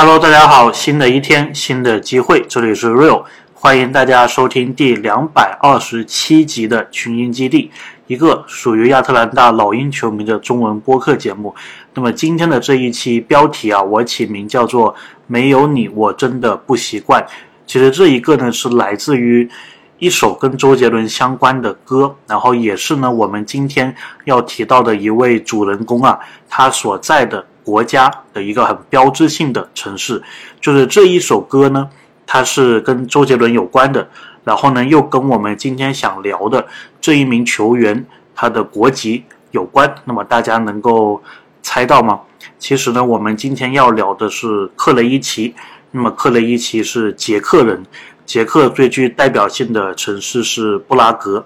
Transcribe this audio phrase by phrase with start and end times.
[0.00, 7.72] Hello，大家好，新的一天，新的机会，这里是 Real，欢迎大家收听第两百二十七集的群英基地，
[8.06, 11.52] 一个属于亚特兰大老鹰球迷的中文播客节目。
[11.94, 14.94] 那么今天的这一期标题啊，我起名叫做
[15.26, 17.26] “没有你，我真的不习惯”。
[17.66, 19.50] 其实这一个呢，是来自于
[19.98, 23.92] 一首跟周杰伦相关的歌，然后也是呢，我们今天
[24.26, 27.44] 要提到的一位主人公啊，他所在的。
[27.68, 30.22] 国家的一个很标志性的城市，
[30.58, 31.90] 就是这一首歌呢，
[32.26, 34.08] 它是跟周杰伦有关的，
[34.42, 36.66] 然后呢又跟我们今天想聊的
[36.98, 39.94] 这一名球员他的国籍有关。
[40.06, 41.22] 那么大家能够
[41.62, 42.20] 猜到吗？
[42.58, 45.54] 其实呢，我们今天要聊的是克雷伊奇。
[45.90, 47.84] 那么克雷伊奇是捷克人，
[48.24, 51.44] 捷克最具代表性的城市是布拉格。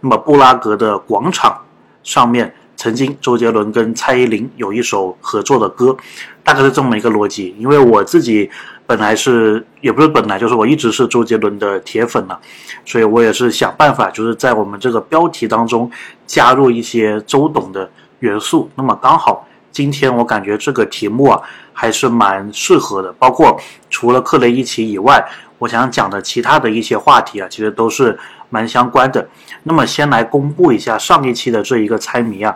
[0.00, 1.62] 那么布拉格的广场
[2.02, 2.54] 上面。
[2.76, 5.96] 曾经，周杰伦跟蔡依林有一首合作的歌，
[6.42, 7.54] 大概是这么一个逻辑。
[7.58, 8.50] 因为我自己
[8.86, 12.36] 本来是，也不是本来，就是我一直是周杰伦的铁粉呢，
[12.84, 15.90] 所以我也是想办法，就是在我们这个标题当中
[16.26, 18.68] 加入一些周董的元素。
[18.74, 21.40] 那么刚好今天我感觉这个题目啊
[21.72, 25.24] 还是蛮适合的，包括除了克雷伊奇以外，
[25.64, 28.18] 我想讲的其他的一些话题啊，其实都是。
[28.50, 29.26] 蛮相关的，
[29.64, 32.54] 那么先来公布一下上一期的这一个猜谜啊，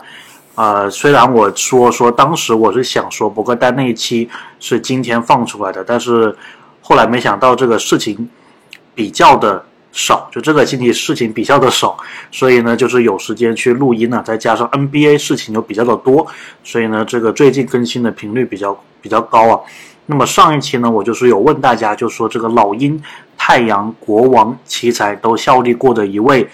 [0.55, 4.29] 呃，虽然我说说当时我是想说博格丹那一期
[4.61, 6.37] 是今天放出来的，但是
[6.83, 8.31] 后来没想到这个事情
[8.95, 11.97] 比较的少，就这个星期事情比较的少，
[12.31, 16.25] 所以呢就是有时间去录音了，再加上 NBA 事情又比较的多，
[16.63, 19.59] 所以呢这个最近更新的频率比较比较高啊。
[20.11, 23.01] 那么上一期呢我就是有问大家，就说这个老鹰。
[23.41, 26.47] 太阳、国王、奇才都效力过的一位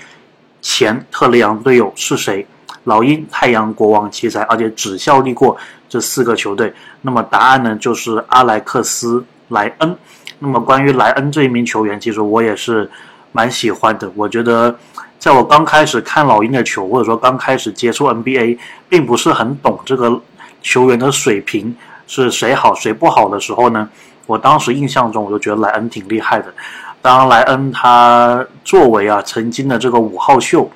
[0.60, 2.47] 前特雷杨队友是谁？
[2.84, 5.56] 老鹰、太阳、国王、奇才，而且只效力过
[5.88, 6.72] 这四个球队。
[7.00, 9.97] 那么答案呢，就是阿莱克斯·莱恩。
[10.38, 12.88] 那么关于莱恩这一名球员，其实我也是
[13.32, 14.09] 蛮喜欢的。
[14.15, 14.78] 我觉得，
[15.19, 18.59] 在我刚开始看老鹰的球，或者说刚开始接触 NBA，
[18.91, 20.21] 并不是很懂这个
[20.62, 21.75] 球员的水平
[22.06, 23.88] 是谁好谁不好的时候呢，
[24.26, 26.53] 我当时印象中我就觉得莱恩挺厉害的。
[27.00, 30.70] 当，莱恩他作为啊曾经的这个五号秀，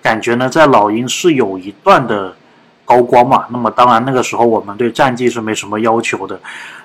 [0.00, 2.32] 感觉呢在老鹰是有一段的
[2.84, 3.44] 高光嘛。
[3.50, 6.38] 那么当然那个时候我们对战绩是没什么要求的，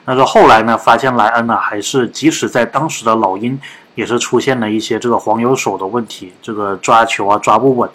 [0.04, 3.60] 但是后来呢发现莱恩呢还是即使在当时的老鹰
[3.94, 7.88] 也是出现了一些这个黄油手的问题，这个抓球啊抓不稳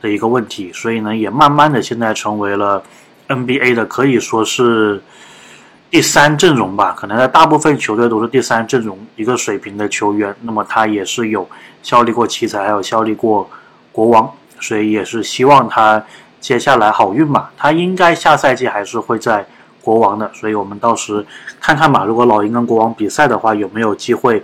[0.00, 2.80] 的一个问题，所以呢也慢慢的现在成为了
[3.26, 5.02] NBA 的可以说是。
[5.88, 10.34] 第三阵容吧，可能在大部分球队都是第三阵容一个水平的球员。
[10.42, 11.48] 那么他也是有
[11.82, 13.48] 效力过奇才，还有效力过
[13.92, 14.30] 国王，
[14.60, 16.04] 所以也是希望他
[16.40, 17.50] 接下来好运吧。
[17.56, 19.46] 他应该下赛季还是会在
[19.80, 21.24] 国王的，所以我们到时
[21.60, 22.04] 看看吧。
[22.04, 24.42] 如果老鹰跟国王比赛的话，有没有机会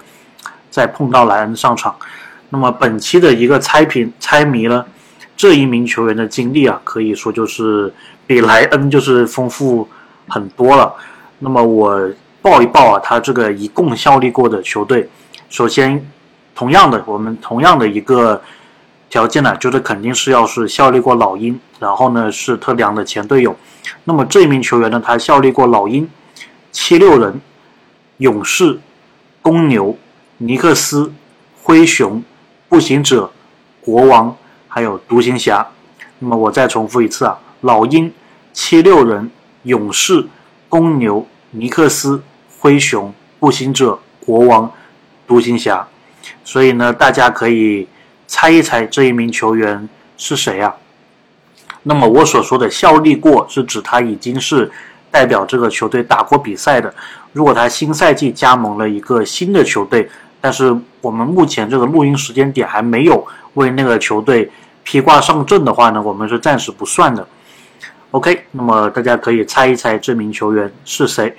[0.71, 1.95] 再碰到莱恩上场？
[2.51, 4.87] 那么本期的一个猜评猜谜呢，
[5.37, 7.93] 这一名球员的经历啊，可以说就是
[8.27, 9.89] 比莱恩就是丰富
[10.29, 10.95] 很多了。
[11.45, 12.09] 那么我
[12.41, 15.09] 报一报啊，他这个一共效力过的球队，
[15.51, 16.01] 首先，
[16.55, 18.41] 同样的，我们同样的一个
[19.11, 23.57] 条件呢，就是肯定是要是效力过老鹰，然后呢是特良的前队友。
[24.05, 26.09] 那么这名球员呢，他效力过老鹰、
[26.71, 27.41] 七六人、
[28.19, 28.79] 勇士、
[29.41, 29.99] 公牛、
[30.39, 31.13] 尼克斯、
[31.61, 32.23] 灰熊、
[32.69, 33.29] 步行者、
[33.81, 34.37] 国王，
[34.69, 35.67] 还有独行侠。
[36.21, 38.13] 那么我再重复一次啊，老鹰、
[38.53, 39.29] 七六人、
[39.65, 40.25] 勇士、
[40.69, 41.27] 公牛。
[41.53, 42.23] 尼克斯、
[42.59, 44.71] 灰熊、步行者、国王、
[45.27, 45.87] 独行侠，
[46.45, 47.87] 所以呢，大家可以
[48.27, 50.75] 猜一猜这一名球员是谁啊？
[51.83, 54.71] 那么我所说的效力过，是指他已经是
[55.11, 56.93] 代表这个球队打过比赛的。
[57.33, 60.09] 如果他新赛季加盟了一个新的球队，
[60.41, 64.51] 但是我们目前这个录音时间点还没有为那个球队
[64.85, 67.27] 披挂上阵的话呢，我们是暂时不算的。
[68.13, 71.35] OK，那么大家可以猜一猜这名球员是谁？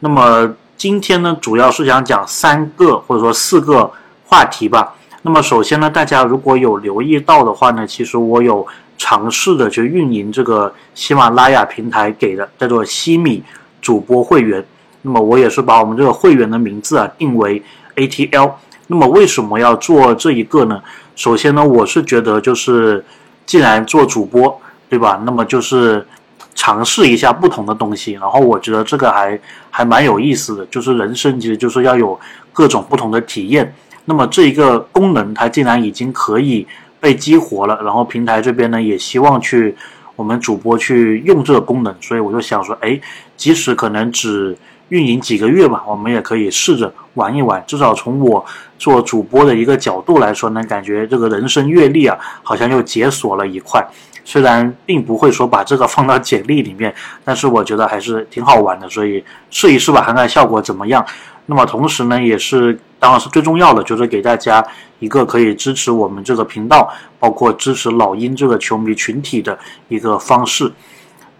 [0.00, 3.88] 那么今天呢，主要是想讲三个或者说四个
[4.26, 4.92] 话题吧。
[5.22, 8.66] 那么首先呢，大家如果有留意到的话呢，其实我有
[8.98, 13.44] 尝试的去运营这个喜马拉雅平台给的叫做西米
[13.80, 14.64] 主播会员。
[15.02, 17.62] 那么我也是把我们这个会员的名字啊定为
[17.94, 18.50] ATL。
[18.88, 20.82] 那么为什么要做这一个呢？
[21.14, 23.04] 首先呢，我是觉得就是
[23.46, 24.60] 既然做主播。
[24.90, 25.22] 对吧？
[25.24, 26.06] 那么就是
[26.54, 29.40] 尝试一下不同的东西，然后我觉得这个还
[29.70, 30.66] 还蛮有意思的。
[30.66, 32.18] 就是人生其实就是要有
[32.52, 33.72] 各种不同的体验。
[34.04, 36.66] 那么这一个功能它竟然已经可以
[36.98, 39.74] 被激活了，然后平台这边呢也希望去
[40.16, 43.00] 我们主播去用这个功能，所以我就想说，哎，
[43.36, 44.56] 即使可能只
[44.88, 47.62] 运营几个月吧，我们也可以试着玩一玩。
[47.66, 48.44] 至少从我
[48.76, 53.86] 做主播的一个角度来说呢，感觉这个人生阅历啊，好像又解锁了一块。
[54.24, 56.94] 虽然并不会说把这个放到简历里面，
[57.24, 61.04] 但是我觉得还是挺好玩的，所以试一试吧，看看效果怎么样。
[61.46, 64.64] 那么同时呢，也是当然是最重要的，就是给大家
[65.00, 66.88] 一个可以支持我们这个频道，
[67.18, 69.58] 包括支持老鹰这个球迷群体的
[69.88, 70.70] 一个方式。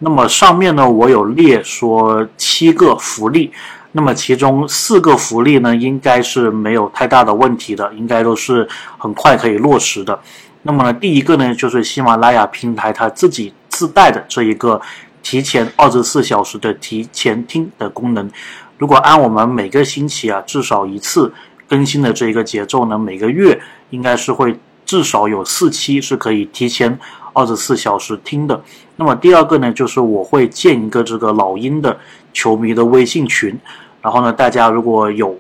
[0.01, 3.53] 那么上面呢，我有列说七个福利，
[3.93, 8.67] 那么其中四个福利呢，应该是没有太大的问题的，应该都是
[8.99, 10.19] 很快可以落实的。
[10.63, 14.81] 那么呢，第一个呢，就是喜马拉雅平台它自己自带的这一个
[15.23, 18.31] 提前二十四小时的提前听的功能。
[18.77, 21.33] 如果按我们每个星期啊至少一次
[21.69, 23.61] 更新的这一个节奏呢，每个月
[23.91, 26.99] 应该是会至少有四期是可以提前
[27.33, 28.63] 二十四小时听的。
[28.97, 31.99] 那么第二个呢，就是我会建一个这个老鹰的
[32.33, 33.59] 球迷的微信群，
[34.03, 35.39] 然后呢，大家如果有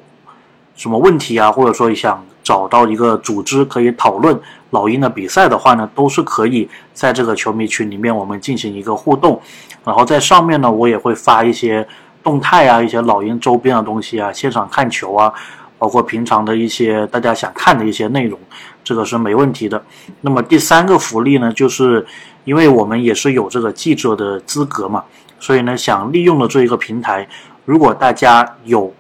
[0.77, 4.37] 什么问题啊，或者说想找到一个组织可以讨论
[4.71, 9.41] 老鹰的比赛的话呢，都是可以在这个球迷群里面我们进行一个互动。
[9.85, 11.87] 然后在上面呢，我也会发一些。
[12.23, 15.33] 动态啊，一些老鹰周边的东西啊，现场看球啊，
[15.79, 18.39] 包括平常的一些大家想看的一些内容，
[18.85, 19.83] 这个是没问题的。
[20.21, 22.07] 那么第三个福利呢，就是
[22.45, 25.03] 因为我们也是有这个记者的资格嘛，
[25.39, 27.27] 所以呢，想利用了这一个平台，
[27.65, 28.93] 如果大家有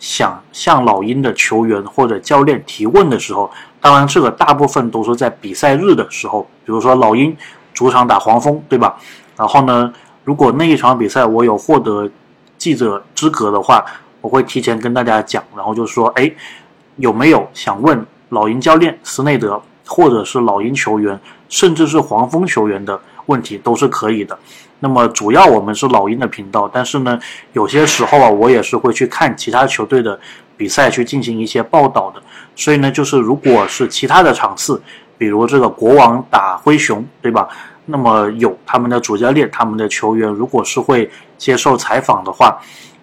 [0.00, 3.48] 想向老鹰的球员或者教练提问的时候，
[3.80, 7.36] 当然这个大部分都是在比赛日的时候，比如说老鹰
[7.72, 8.98] 主场打黄蜂，对吧？
[9.36, 9.92] 然后呢，
[10.24, 12.10] 如果那一场比赛我有获得。
[12.60, 13.82] 记者资格的话，
[14.20, 16.30] 我会提前跟大家讲，然后就说，哎，
[16.96, 21.18] 有没有想问老鹰教练斯内德，或者是老鹰球员，
[21.48, 23.00] 甚至是黄蜂球员的
[23.30, 24.36] 问题，都是可以的。
[24.80, 27.18] 那么主要我们是老鹰的频道，但是呢，
[27.52, 30.18] 有些时候啊，我也是会去看其他球队的
[30.56, 32.20] 比赛，去进行一些报道的。
[32.56, 34.82] 所以呢，就是如果是其他的场次，
[35.16, 37.46] 比如这个国王打灰熊，对吧？
[37.86, 42.58] 那么有他们的主教练，他们的球员，如果是会接受采访的话，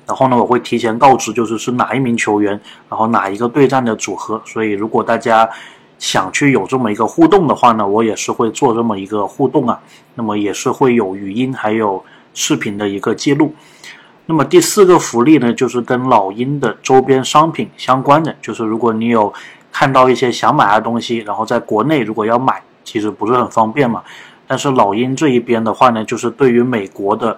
[0.08, 2.60] 然后呢，我会提前告知，就是是哪一名球员，
[2.90, 4.42] 然后哪一个对战的组合。
[4.46, 5.48] 所以，如果大家
[6.00, 9.80] 想去有这么一个互动的话呢，我也是会做这么一个互动啊。
[10.16, 12.04] 那么也是会有语音还有
[12.34, 13.54] 视频的一个记录。
[14.26, 19.34] 那么第四个福利呢，就是跟老鹰的周边商品相关的，就是如果你有
[19.72, 24.04] 看到一些想买的东西，然后在国内如果要买，其实不是很方便嘛。
[24.46, 27.38] 但是老鹰这一边的话呢，就是对于美国的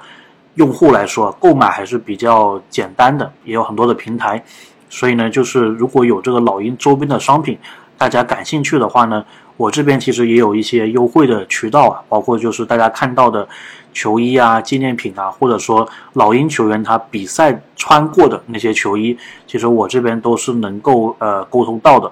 [0.55, 4.43] 用户来说，购买还是比较简单的，也有很多的平台。
[4.89, 7.57] 所以呢，就是如果有这个老鹰周边的商品，
[7.99, 9.23] 大家感兴趣的话呢，
[9.57, 13.47] 我这边其实也有一些优惠的渠道啊，包括就是大家看到的
[13.93, 19.15] 球衣啊、纪念品啊，或者说老鹰球员他比赛穿过的那些球衣，
[19.45, 22.11] 其实我这边都是能够呃沟通到的。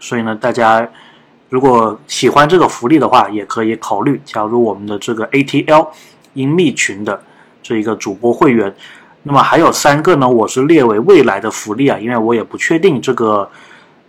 [0.00, 0.88] 所以呢，大家。
[1.50, 5.86] 如果喜欢这个福利的话，也可以考虑加入我们的这个 ATL
[6.32, 7.22] 音密群的
[7.62, 8.74] 这一个主播会员。
[9.22, 13.48] 那么还有三个呢，我是列为未来的福利啊，因为我也不确定这个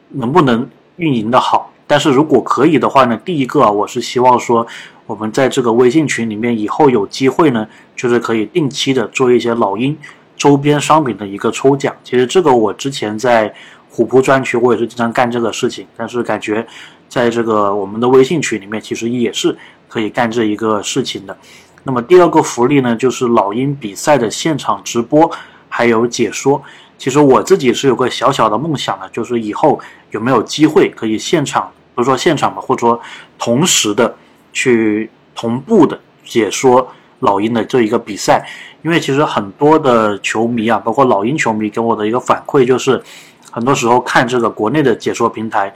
[0.09, 1.71] 能不能运营的好。
[1.87, 4.65] 但是如果可以的话呢，第一个啊，我是希望说
[5.05, 9.97] 我们在这个微信群里面以后有机会呢，就是可以定期的做一些老鹰
[10.35, 11.95] 周边商品的一个抽奖。
[12.03, 13.53] 其实这个我之前在
[13.89, 16.65] 虎扑专区我也是经常干这个事情，但是感觉。
[17.07, 19.55] 在这个我们的微信群里面，其实也是
[19.87, 21.37] 可以干这一个事情的。
[21.83, 25.31] 那么第二个福利呢，就是老鹰比赛的现场直播
[25.69, 26.61] 还有解说。
[26.97, 29.79] 其实我自己是有个小小的梦想的，就是以后
[30.15, 32.99] 有没有机会可以现场，不是说现场吧，或者说
[33.37, 34.15] 同时的
[34.53, 38.47] 去同步的解说老鹰的这一个比赛。
[38.81, 43.03] 因为其实很多的球迷啊，包括老鹰球迷给我的一个反馈就是，
[43.51, 45.73] 很多时候看这个国内的解说平台。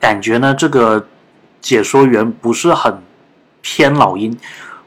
[0.00, 1.06] 感觉呢，这个
[1.60, 2.96] 解说员不是很
[3.60, 4.36] 偏老鹰，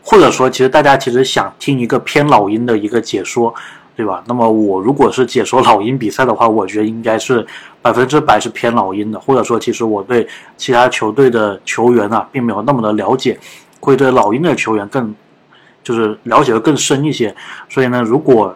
[0.01, 3.53] 或者说，其实大家其实想听一个偏老鹰的一个解说，
[3.95, 4.23] 对吧？
[4.27, 7.45] 那么我如果是解说老鹰比赛的话，我觉得应该是
[7.81, 13.39] 百分之百是偏老鹰的，或者说，其实我对其他球队的球员啊，并没有那么的了解，
[13.79, 15.13] 会对老鹰的球员更
[15.83, 17.35] 就是了解的更深一些。
[17.69, 18.55] 所以呢，如果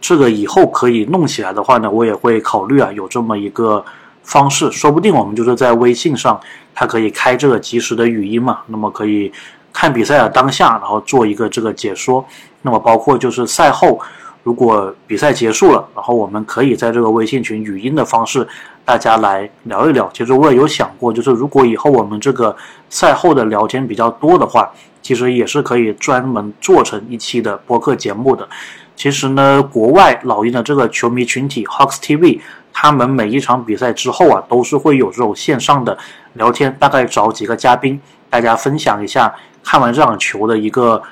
[0.00, 3.84] 这个以后可以弄起来的话呢，我也会考虑啊，有这么一个。
[4.26, 6.40] 方式，说不定我们就是在微信上，
[6.74, 9.30] 它可以开这个即时的语音嘛，那么可以
[9.70, 12.24] 看比赛的当下，然后做一个这个解说。
[12.62, 14.00] 那么包括就是赛后，
[14.44, 18.46] 如果比赛结束了，然后我们可以在这个微信群语音的方式，
[18.84, 20.08] 大家来聊一聊。
[20.12, 22.54] 其实我也有想过，就是如果以后我们这个
[22.90, 24.70] 赛后的聊天比较多的话，
[25.00, 28.46] 其实也是可以专门做成一期的播客节目的。
[28.94, 32.38] 其实呢，国外老鹰的这个球迷群体 Hawks TV，
[32.70, 35.96] 他们每一场比赛之后啊，都是会有这种线上的
[36.34, 37.98] 聊天，大概找几个嘉宾，
[38.28, 41.02] 大家分享一下看完这场球的一个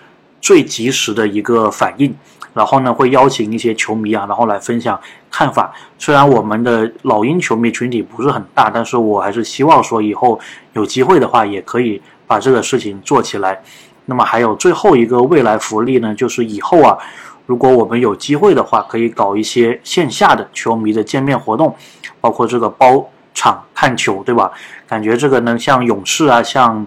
[0.41, 2.15] 最及时的一个反应。
[2.54, 5.73] 然后呢，会邀请一些球迷啊，然后来分享看法。
[5.99, 10.38] 虽然我们的老鹰球迷群体不是很大，但是我还是希望说以后
[10.75, 13.62] 有机会的话，也可以把这个事情做起来。
[14.06, 16.99] 那么还有最后一个未来福利呢，就是以后啊，
[17.47, 21.75] 如果我们有机会的话，可以搞一些线下的球迷的见面活动，
[22.21, 24.50] 包括这个包场看球，对吧？
[24.87, 26.87] 感觉这个呢，像勇士啊，像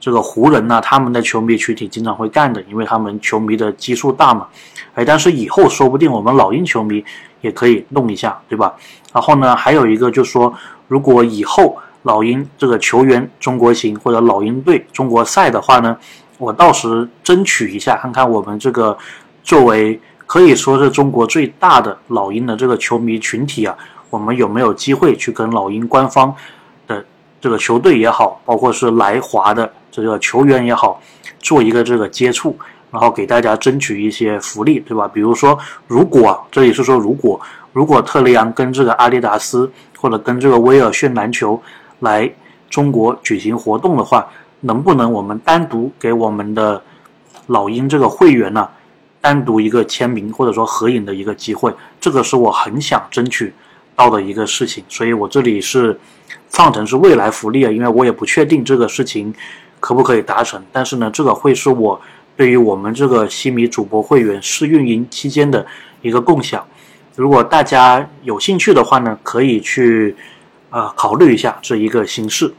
[0.00, 4.48] 这个湖人呐，他们的球迷群体经常会干的，因为他们球迷的基数大嘛。
[4.94, 7.04] 哎，但是以后说不定我们老鹰球迷
[7.42, 8.74] 也可以弄一下，对吧？
[9.12, 10.52] 然后呢，还有一个就是说，
[10.88, 15.96] 如果以后老鹰这个球员中国行或者老鹰队中国赛的话呢？
[16.38, 18.96] 我到时争取一下，看看我们这个
[19.42, 23.76] 作为可以说是中国最大的老鹰的这个球迷群体啊，
[24.08, 26.34] 我们有没有机会去跟老鹰官方
[26.86, 27.04] 的
[27.42, 31.02] 这个球队也好，包括是来华的这个球员也好，
[31.38, 32.56] 做一个这个接触，
[32.90, 35.08] 然后给大家争取一些福利，对吧？
[35.08, 37.40] 比如说，如果这里是说如果
[37.72, 41.60] 如果特雷杨跟这个阿迪达斯或者跟这个威尔逊篮球
[42.00, 42.30] 来
[42.68, 44.26] 中国举行活动的话。
[44.62, 46.82] 能不能我们单独给我们的
[47.46, 48.68] 老鹰这个会员呢，
[49.18, 51.72] 单独一个签名或者说合影的一个机会？
[51.98, 53.54] 这个是我很想争取
[53.96, 55.98] 到的一个事情，所以我这里是
[56.50, 59.32] 放成是未来福利啊，因为我也不确定这个事情
[59.80, 60.62] 可不可以达成。
[60.70, 62.00] 但是呢，这个会是我
[62.36, 65.66] 对于我们这个西米主播会员试运营期间的
[66.02, 66.64] 一个共享。
[67.16, 70.14] 如果大家有兴趣的话呢，可以去
[70.70, 72.54] 啊考虑一下这一个形式。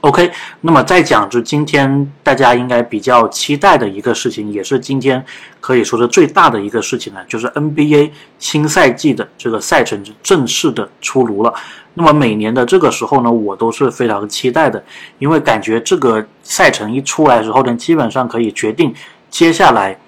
[0.00, 0.30] OK，
[0.60, 5.24] 那么再讲就今天大家应该比较期待的一个事情，也是今天
[5.60, 11.52] 可以说是最大的一个事情呢，就是 NBA 新赛季的这个赛程正式的出炉了。
[11.94, 14.80] 那么每年的这个时候呢，我都是非常期待的，
[15.18, 18.94] 因为感觉这个赛程一出来之后呢，基本上可以决定
[19.28, 19.98] 接下来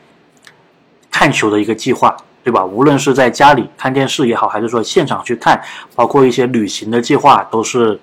[1.11, 2.65] 看球的一个计划，对吧？
[2.65, 5.61] 无论是在家里看电视也好，还是说现场去看，
[5.97, 7.99] 包括一些旅行的计划，都是。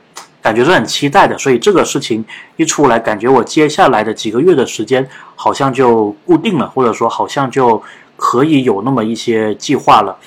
[0.47, 2.23] 感觉是很期待的，所以这个事情
[2.55, 7.83] 一出来，感觉我接下来的几个月的时间好像就固定了，或者说好像就
[8.15, 10.17] 可以有那么一些计划了。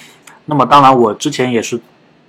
[0.44, 1.80] 那么当然，我之前也是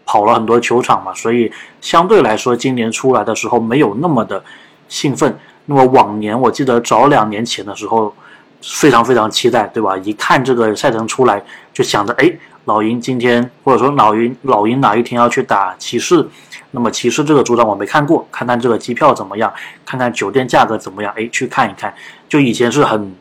[0.06, 4.42] 跑了很多球场嘛，所以相对来说，今年出来的时候没有那么的
[4.88, 5.38] 兴奋。
[5.66, 8.16] 那么往年我记得早两年前的时候，
[8.62, 9.98] 非常非常期待，对吧？
[9.98, 11.44] 一看这个赛程出来，
[11.74, 12.32] 就想着，哎，
[12.66, 16.28] 老鹰今天或者说老鹰老鹰哪一天要去打骑士。
[16.74, 19.52] 那么骑士这个主场我没看过，看看这个机票怎么样，
[19.86, 21.94] 看看酒店价格怎么样，哎，去看一看。
[22.30, 23.14] 就以前是很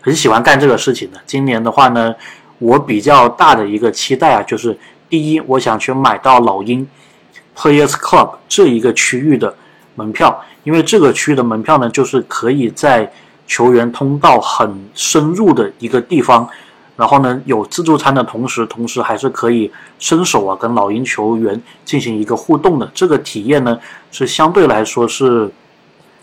[0.00, 1.20] 很喜欢干这个事情的。
[1.26, 2.14] 今年的话呢，
[2.60, 6.86] 我比较大的一个期待啊，就是第一，我想去买到老鹰
[7.56, 9.52] Players Club 这一个区域的
[9.96, 13.12] 门票，因为这个区域的门票呢，就是可以在
[13.48, 16.48] 球员通道很深入的一个地方。
[17.02, 19.68] 然后呢，有自助餐的同时，同时还是可以
[19.98, 22.88] 伸手啊，跟老鹰球员进行一个互动的。
[22.94, 23.76] 这个体验呢，
[24.12, 25.50] 是相对来说是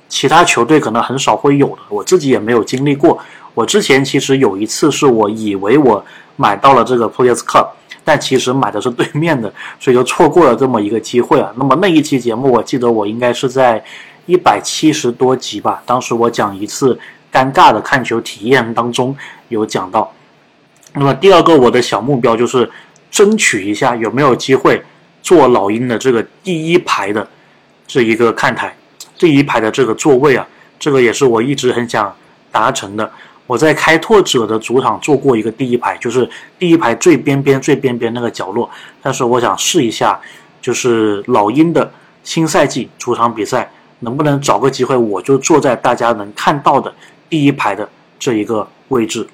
[0.07, 1.79] 其他球队可能很少会有的。
[1.89, 3.19] 我自己也没有经历过。
[3.53, 6.01] 我之前其实有一次是我以为我
[6.37, 7.67] 买到了这个 Players Cup，
[8.05, 11.51] 但其实买的是对面的，所以就错过了这么一个机会啊。
[11.57, 13.83] 那么那一期节目，我记得我应该是在
[14.27, 15.83] 一百七十多集吧。
[15.85, 16.97] 当时我讲一次
[17.33, 19.13] 尴尬的看球体验当中
[19.49, 20.09] 有讲到。
[20.93, 22.69] 那么第二个我的小目标就是
[23.11, 24.81] 争取一下有没有机会
[25.21, 27.27] 坐老鹰的这个第一排的
[27.87, 28.75] 这一个看台，
[29.17, 30.47] 第一排的这个座位啊，
[30.79, 32.15] 这个也是我一直很想
[32.51, 33.11] 达成的。
[33.45, 36.29] 我在开拓者的主场坐过一个第一排，就是
[36.59, 38.69] 第一排最边边最边边那个角落。
[39.01, 40.19] 但是我想试一下，
[40.61, 41.91] 就是老鹰的
[42.23, 46.93] 新赛季主场比赛，能不能找个机会我就坐在大家能看到的
[47.27, 49.27] 第一排的这一个位置。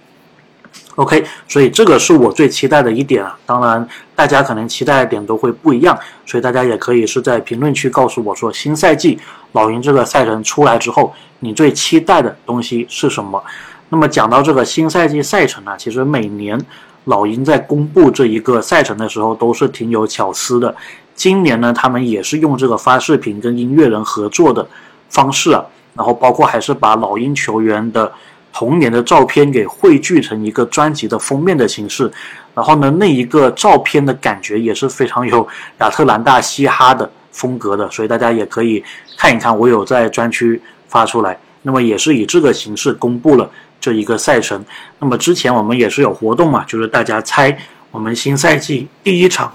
[0.96, 3.38] OK，所以这个是我最期待的一点啊。
[3.46, 3.86] 当然，
[4.16, 9.20] 大家可能期待的点都会不一样，所以大家也可以是在评论区告诉我说，新赛季
[9.52, 13.44] 老鹰这个赛程出来之后，你最期待的东西是什么？
[13.90, 16.58] 那么讲到这个新赛季赛程呢，其实每年
[17.04, 20.74] 老鹰在公布这一个赛程的时候都是挺有巧思的。
[21.14, 24.66] 今年呢，他们也是用这个发视频跟音乐人合作的
[25.10, 25.62] 方式啊，
[25.94, 28.10] 然后包括还是把老鹰球员的。
[28.57, 32.09] 童年的照片给汇聚成一个专辑的封面的形式，
[32.53, 35.45] 然后呢，那一个照片的感觉也是非常有
[35.79, 38.81] 亚特兰大嘻哈的风格的，所以大家也可以
[39.17, 41.38] 看一看，我有在专区发出来。
[41.63, 43.50] 那么也是以这个形式公布了
[43.81, 44.63] 这一个赛程。
[45.00, 47.57] 那么之前我们也是有活动嘛，就是大家猜
[47.91, 49.53] 我们新赛季第一场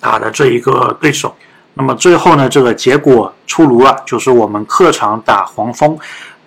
[0.00, 1.34] 打的这一个对手。
[1.74, 5.98] 那么最后呢，这个结果出炉了，就是我们客场打黄蜂。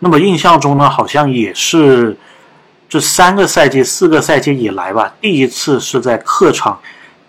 [0.01, 2.17] 那么印象中呢，好像也是
[2.89, 6.77] 这三个赛季、四个赛季以来吧，第一次是在客场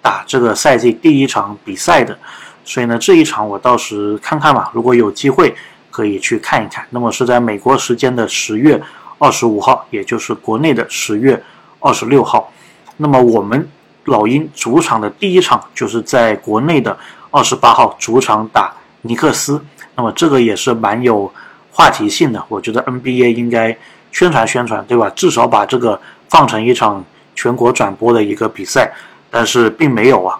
[0.02, 2.18] 打这个赛季第一场比赛的。
[2.64, 5.54] 所以呢，这一场我到时看看吧，如果有机会。
[5.92, 6.82] 可以去看一看。
[6.88, 8.82] 那么是在美国时间的十月
[9.18, 11.38] 二十五号，也就是国内的十月
[11.80, 12.50] 二十六号。
[12.96, 13.68] 那么我们
[14.06, 16.98] 老鹰主场的第一场就是在国内的
[17.30, 19.62] 二十八号主场打尼克斯。
[19.94, 21.30] 那么这个也是蛮有
[21.72, 23.76] 话题性的，我觉得 NBA 应该
[24.12, 25.10] 宣传宣传，对吧？
[25.16, 28.92] 至少把这个放成一场全国转播的一个比赛。
[29.30, 30.38] 但是并没有啊。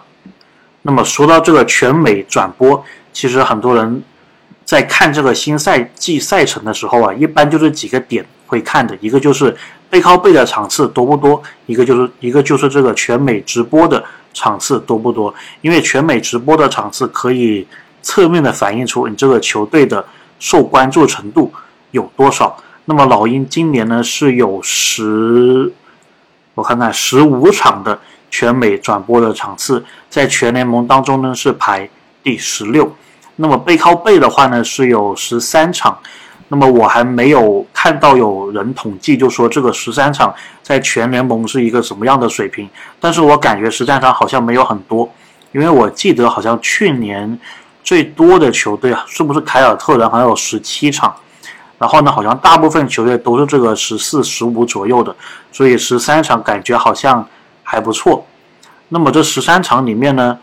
[0.83, 4.03] 那么说到这个全美转播，其实很多人。
[4.65, 9.53] 在看这个新赛季赛程的时候啊，一般就是几个点会看的，一个就是
[9.89, 14.01] 背靠背的场次多不多，一个就是一个就是这个全美直播的
[14.33, 15.31] 场次多不多。
[15.59, 17.67] 因为全美直播的场次可以
[18.01, 20.03] 侧面的反映出你这个球队的
[20.43, 21.53] 受关注程度
[21.91, 22.57] 有多少。
[22.83, 25.71] 那么老鹰今年呢是有十，
[26.53, 27.97] 我看看十五场的
[28.29, 31.89] 全美转播的场次，在全联盟当中呢是排
[32.21, 32.93] 第十六。
[33.37, 35.97] 那么背靠背的话呢，是有十三场。
[36.49, 42.69] 那么我还没有看到有人统计，就说这个十三场在全联盟是一个什么样的水平。
[42.99, 45.09] 但是我感觉十三场好像没有很多，
[45.53, 47.39] 因为我记得好像去年
[47.83, 51.13] 最多的球队啊是不是凯尔特人，好像有十七场。
[51.77, 55.13] 然后呢，好像大部分球队都是这个十四、十五左右的，
[55.51, 57.27] 所以十三场感觉好像
[57.61, 58.25] 还不错。
[58.87, 60.39] 那么这十三场里面呢？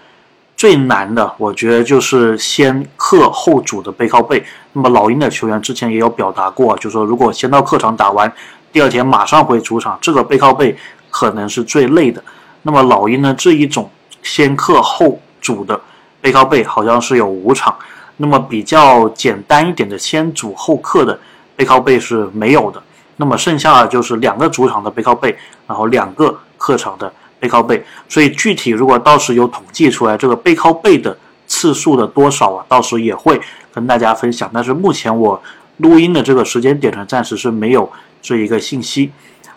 [0.57, 4.45] 最难的，我觉得就是先客后主的背靠背。
[4.75, 8.31] 那么老鹰的球员之前也有表达过，就说如果先到客场打完，
[8.71, 10.77] 第二天马上回主场，这个背靠背
[11.09, 12.23] 可能是最累的。
[12.61, 13.91] 那么老鹰呢这一种
[14.23, 15.81] 先客后主的
[16.21, 17.75] 背靠背好像是有五场，
[18.17, 21.19] 那么比较简单一点的先主后客的
[21.57, 22.83] 背靠背是没有的。
[23.17, 27.13] 那么剩下的就是两个主场的背靠背，然后两个客场的。
[27.41, 33.41] 背靠背，所以具体如果到时有统计出来这个背靠背的次数的多少啊，到时也会
[33.73, 34.51] 跟大家分享。
[34.53, 35.43] 但是目前我
[35.79, 39.11] 录音的这个时间点呢，暂时是没有这一个信息。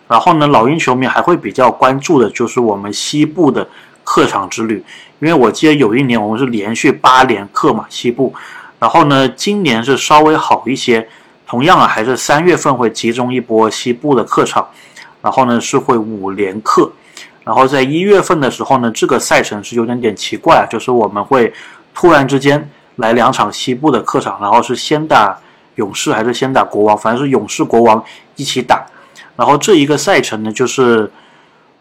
[0.08, 3.68] 然后呢，老鹰球迷还会比较关注的就是我们西部的
[4.14, 4.76] 客场之旅，
[5.18, 8.32] 因为我记得有一年我们是连续八连客嘛，西部。
[8.78, 11.08] 然后呢，今年是稍微好一些，
[11.48, 14.68] 同样啊，还是三月份会集中一波西部的客场，
[15.20, 16.92] 然后呢是会五连客。
[17.42, 21.52] 然后在一月份的时候呢，这个赛程是有点点奇怪啊，就是我们会
[21.92, 25.36] 突然之间来两场西部的客场，然后是先打
[25.74, 28.04] 勇士还是先打国王，反正是勇士国王
[28.36, 28.86] 一起打。
[29.34, 31.10] 然后这一个赛程呢，就是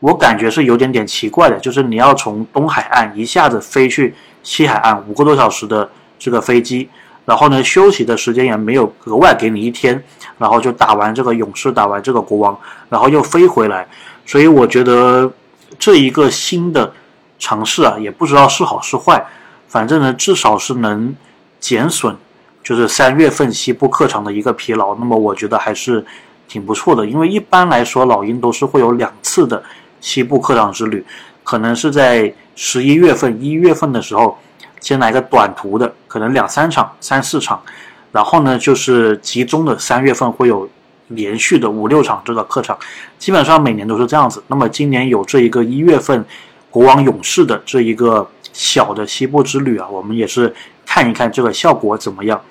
[0.03, 4.13] 我感觉是有点点奇怪的，就是你要从东海岸一下子飞去
[4.43, 5.89] 西海岸五个多小时的
[6.19, 6.89] 这个飞机，
[7.23, 10.03] 然后呢休息的时间也没有额外给你一天，
[10.37, 13.87] 然后就打完这个勇士，打完这个国王，然后又飞回来，
[14.25, 15.31] 所以我觉得。
[15.79, 16.93] 这一个新的
[17.39, 19.25] 尝试啊，也不知道是好是坏，
[19.67, 21.13] 反正呢，至少是能
[21.59, 22.15] 减损，
[22.63, 24.93] 就是三月份西部客场的一个疲劳。
[24.95, 26.05] 那么我觉得还是
[26.47, 29.61] 挺不错的，因为一般来说老鹰都是会有两次的
[30.03, 31.03] 西部客场之旅，
[31.43, 34.37] 可能是在十一月份、一月份的时候
[34.81, 37.63] 先来个短途的，可能两三场、三四场，
[38.11, 40.69] 然后呢就是集中的三月份会有。
[41.09, 42.75] 连续的五六场这个客场，
[43.19, 44.41] 基本上每年都是这样子。
[44.47, 46.25] 那么今年有这一个一月份
[46.71, 50.51] 国王勇士的这一个小的西部之旅啊，我们也是
[50.85, 52.41] 看一看这个效果怎么样。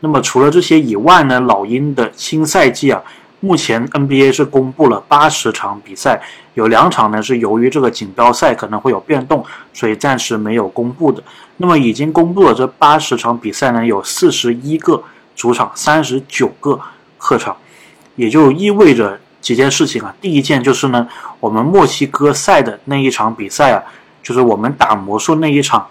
[0.00, 3.00] 那么除了这些以外呢，老鹰的新赛季啊，
[3.40, 6.20] 目前 NBA 是公布了八十场比赛，
[6.54, 11.22] 有两场呢是由于这个锦标赛可能会有变动，所以暂时没有公布的。
[11.58, 15.02] 那么已经公布了这八十场比赛呢，有四十一个
[15.34, 16.80] 主场，三十九个
[17.18, 17.56] 客场。
[18.16, 20.14] 也就意味着几件事情啊。
[20.22, 21.06] 第一件就是呢，
[21.38, 23.82] 我们墨西哥赛的那一场比赛啊，
[24.22, 25.86] 就是我们打魔术那一场，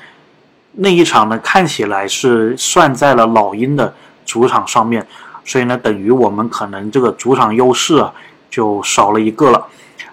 [0.71, 3.93] 那一场呢看起来是算在了老鹰的
[4.25, 5.05] 主场上面，
[5.45, 8.11] 所以呢，等于我们可能这个主场优势啊
[8.49, 9.67] 就少了一个了。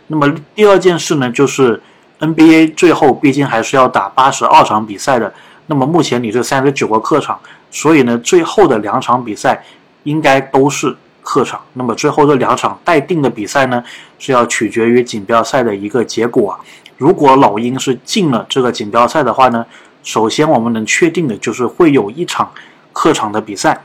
[0.07, 1.83] 那么第二件事呢，就是
[2.21, 5.35] NBA 最后毕竟还是要打八十二场比赛的。
[5.66, 7.40] 那么目前你这三十九个客场，
[7.71, 9.64] 所以呢，最后的两场比赛
[10.05, 10.97] 应该都是。
[11.25, 13.81] 客场，那么最后这两场待定的比赛呢，
[14.18, 16.59] 是要取决于锦标赛的一个结果啊。
[16.99, 19.64] 如果老鹰是进了这个锦标赛的话呢，
[20.03, 22.51] 首先我们能确定的就是会有一场
[22.92, 23.81] 客场的比赛，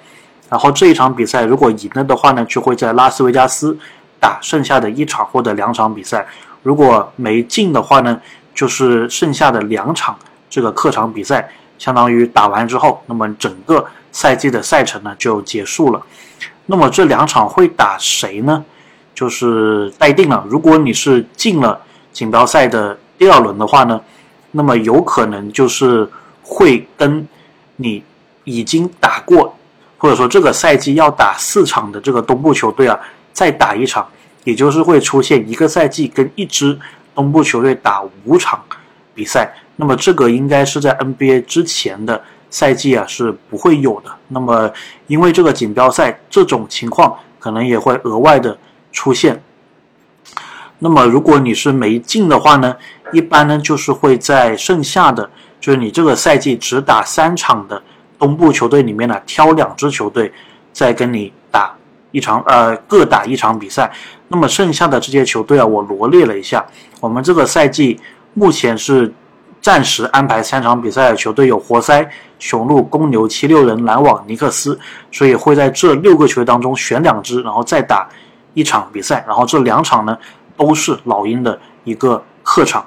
[0.50, 3.78] 然后这一场比赛如果赢了的话呢，就会在拉斯维加斯
[4.20, 6.26] 打剩下的一场或者两场比赛。
[6.64, 8.20] 如果没进的话呢，
[8.54, 10.18] 就是剩下的两场
[10.50, 16.02] 这个客场比赛，相当于打完之后，那么整个赛季的赛程呢就结束了。
[16.66, 18.64] 那么这两场会打谁呢？
[19.14, 20.46] 就是待定了。
[20.50, 21.82] 如果你是进了
[22.12, 24.00] 锦标赛的第二轮的话呢，
[24.52, 26.08] 那么有可能就是
[26.44, 27.28] 会跟
[27.78, 28.04] 你
[28.44, 29.56] 已经打过，
[29.98, 33.00] 或者说这个赛季要打四场的这个东部球队啊，
[33.34, 34.08] 再打一场，
[34.44, 36.78] 也就是会出现一个赛季跟一支
[37.16, 38.64] 东部球队打五场
[39.14, 39.54] 比赛。
[39.76, 44.12] 那么这个应该是在 NBA 之前的赛季啊是不会有的。
[44.30, 44.72] 那么
[45.08, 48.58] 因为这个锦标赛这种情况可能也会额外的
[48.92, 49.42] 出现。
[50.80, 52.76] 那么如果你是没进的话呢，
[53.12, 55.30] 一般呢就是会在剩下的
[55.60, 57.82] 就是你这个赛季只打三场的
[58.18, 60.32] 东部球队里面呢挑两支球队
[60.72, 61.76] 再跟你打
[62.12, 63.92] 一场呃各打一场比赛。
[64.28, 66.66] 那么剩下的这些球队啊，我罗列了一下，
[67.00, 68.00] 我们这个赛季
[68.34, 69.14] 目前是。
[69.60, 74.80] 暂时安排三场比赛的球队有活塞、雄鹿、公牛、七六人、篮网、尼克斯，
[75.12, 78.08] 所以会在这六个球队当中选两支，然后再打
[78.54, 79.26] 一场比赛。
[79.28, 80.16] 然后这两场呢
[80.56, 82.86] 都是老鹰的一个客场。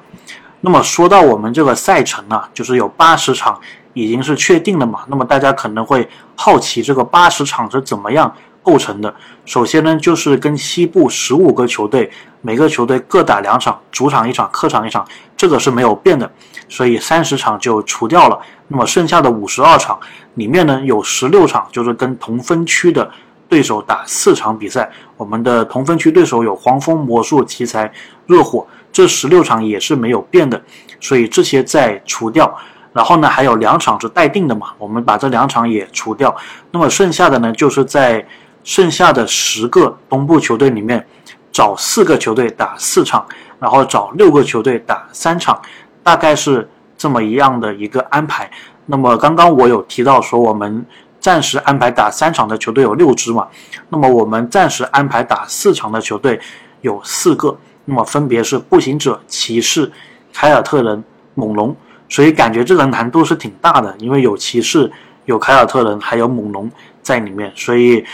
[0.60, 3.60] 那么说到我们这个赛程呢，就是有八十场
[3.92, 5.00] 已经是确定了嘛。
[5.08, 9.14] 那么大家可能会好奇这个八十场是怎么样构成的？
[9.44, 12.10] 首先呢，就是跟西部十五个球队，
[12.42, 16.30] 每个球队各打两场，主场一场，客场一场，这个是没有变的。
[16.68, 19.98] 所以三十场就除掉了，那么剩下的五十二场
[20.34, 23.10] 里面呢，有十六场就是跟同分区的
[23.48, 24.88] 对手打四场比赛。
[25.16, 27.90] 我们的同分区对手有黄蜂、魔术、奇才、
[28.26, 30.62] 热火，这十六场也是没有变的，
[31.00, 32.56] 所以这些再除掉。
[32.92, 36.34] 然后呢，还有两场是待定的嘛，我们把这两场也除掉。
[36.72, 38.26] 那么剩下的呢，就是在
[38.64, 41.06] 剩下的十个东部球队里面，
[41.52, 43.24] 找四个球队打四场，
[43.58, 45.60] 然后找六个球队打三场。
[46.02, 48.50] 大概是这么一样的一个安排。
[48.86, 50.84] 那么刚刚我有提到说，我们
[51.20, 53.46] 暂时安排打三场的球队有六支嘛。
[53.90, 56.40] 那么我们暂时安排打四场的球队
[56.80, 59.92] 有四个，那么分别是步行者、骑士、
[60.32, 61.76] 凯尔特人、猛龙。
[62.10, 64.92] 所以感觉这个难度是挺大的，因为有骑士、
[65.24, 66.70] 有凯尔特人，还有猛龙
[67.00, 67.50] 在里面。
[67.56, 68.04] 所以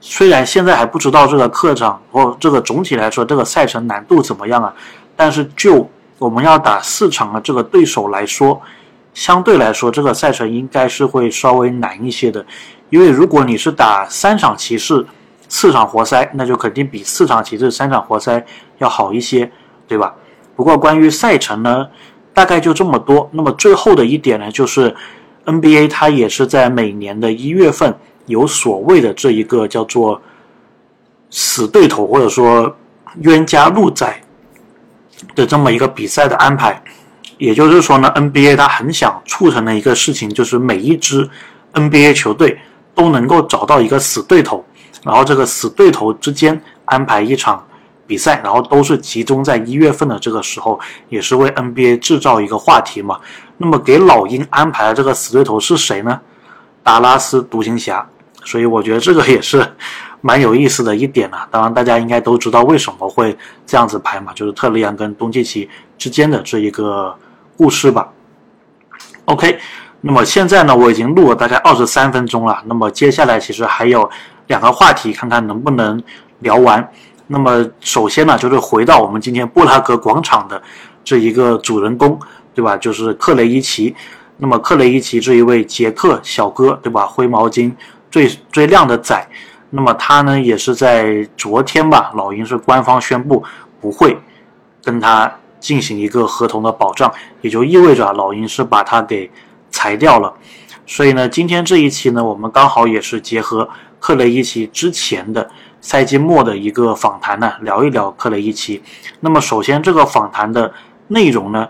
[0.00, 4.72] 虽然现在还不知道这个客场或这个总体来说这个赛程难度怎么样啊，
[5.14, 5.86] 但是就
[6.18, 8.58] 我们要打四场的这个对手来说，
[9.12, 12.46] 相对来说这个赛程应该是会稍微难一些的，
[12.88, 15.04] 因为如果你是打三场骑士、
[15.48, 18.44] 四场活塞，那就肯定比四场骑士、三场活塞
[18.78, 19.50] 要好一些，
[19.88, 20.14] 对吧？
[20.54, 21.88] 不过关于赛程呢，
[22.34, 23.28] 大概就这么多。
[23.32, 24.94] 那么最后的一点呢，就是
[25.44, 30.20] NBA 它也是在每年的一月份有所谓的这一个叫做
[31.30, 32.76] 死对头或者说
[33.22, 34.22] 冤家路窄。
[35.34, 36.82] 的这么一个比赛的安排，
[37.36, 41.28] 也就是说呢，NBA 它很想促成的一个事情，就是每一支
[41.74, 42.58] NBA 球队
[42.94, 44.64] 都能够找到一个死对头，
[45.04, 47.62] 然后这个死对头之间安排一场
[48.10, 53.20] 比赛，然后都是集中在一月份的这个时候，也是为 NBA 制造一个话题嘛。
[53.58, 56.20] 那么给老鹰安排的这个死对头是谁呢？
[56.82, 58.04] 达拉斯独行侠。
[58.42, 59.64] 所以我觉得这个也是。
[60.22, 67.16] 蛮有意思的一点啊，当然大家应该都知道为什么会这样子排嘛，就是特雷杨跟东契奇之间的这一个
[67.56, 68.06] 故事吧。
[69.24, 69.58] OK，
[70.02, 74.10] 那么现在呢，我已经录了大概二十三分钟了，那么接下来其实还有
[74.48, 75.98] 两个话题，看看能不能
[76.40, 76.86] 聊完。
[77.32, 80.60] 那么首先呢，就是回到我们今天布拉格广场的
[81.04, 82.18] 这一个主人公，
[82.52, 82.76] 对吧？
[82.76, 83.94] 就是克雷伊奇。
[84.38, 87.06] 那么克雷伊奇这一位杰克小哥，对吧？
[87.06, 87.70] 灰毛巾
[88.10, 89.24] 最最靓的仔。
[89.70, 93.44] 那么他呢，也是在昨天吧，老鹰是官方宣布
[93.80, 94.18] 不会
[94.82, 97.12] 跟他进行一个合同的保障，
[97.42, 99.30] 也就意味着老鹰是把他给
[99.70, 100.34] 裁掉了。
[100.84, 103.68] 所以呢，今天这一期呢，我们刚好也是结合
[104.00, 105.48] 克雷伊奇之前的
[105.80, 108.82] 赛季末的一个访谈呢，聊一聊克雷伊奇。
[109.20, 110.72] 那么首先这个访谈的
[111.08, 111.68] 内容呢。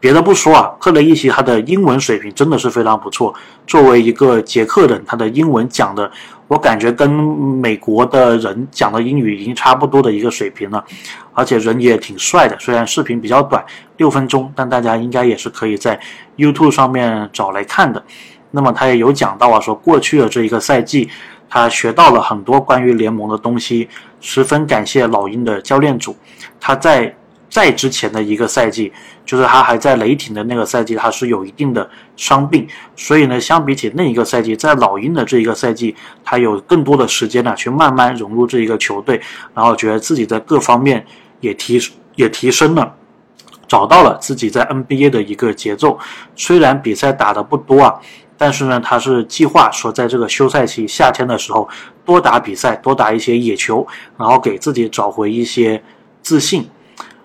[0.00, 3.34] 别的不说啊，克雷伊奇他的英文水平真的是非常不错。
[3.66, 6.08] 作为一个捷克人，他的英文讲的，
[6.46, 10.84] 我感觉跟美国的人讲的英语已经差不多的一个水平了。
[11.32, 13.64] 而且人也挺帅的，虽然视频比较短，
[13.96, 15.98] 六分钟，但大家应该也是可以在
[16.36, 18.00] YouTube 上面找来看的。
[18.52, 21.10] 那么他也有讲到啊，说过去的这一个赛季，
[21.48, 23.88] 他学到了很多关于联盟的东西，
[24.20, 26.16] 十分感谢老鹰的教练组。
[26.60, 27.14] 他在
[27.48, 28.92] 在之前的一个赛季，
[29.24, 39.18] 就是他还在雷霆的那个赛季，他是有一定的伤病，所以呢，相比起那一个赛季，在老鹰的这一个赛季，他有更多的时间呢，去慢慢融入这一个球队，
[39.54, 41.04] 然后觉得自己在各方面
[41.40, 41.80] 也提
[42.16, 42.94] 也提升了，
[43.66, 45.98] 找到了自己在 NBA 的一个节奏。
[46.36, 47.94] 虽然比赛打的不多啊，
[48.38, 51.68] 但是呢，他是计划说在这个休赛期夏天的时候
[52.04, 55.82] 多打比赛，多打一些野球，然后给自己找回一些
[56.22, 56.66] 自信。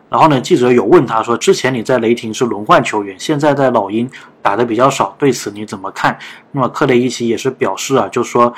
[0.09, 4.09] 然后呢，记者有问他说：“之前你在雷霆是轮换球员，现在在老鹰
[4.41, 6.17] 打的比较少，对此你怎么看？”
[6.51, 8.53] 那么克雷伊奇也是表示啊，就说